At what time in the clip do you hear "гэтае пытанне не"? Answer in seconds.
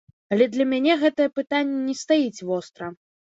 1.03-1.95